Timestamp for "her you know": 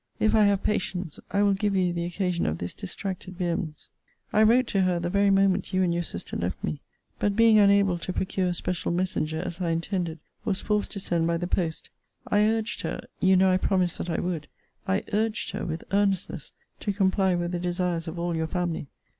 12.81-13.51